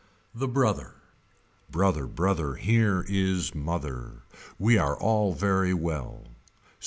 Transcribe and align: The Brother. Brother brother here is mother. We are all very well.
The 0.33 0.47
Brother. 0.47 0.95
Brother 1.69 2.07
brother 2.07 2.55
here 2.55 3.05
is 3.07 3.53
mother. 3.53 4.23
We 4.57 4.75
are 4.75 4.97
all 4.97 5.33
very 5.35 5.75
well. 5.75 6.23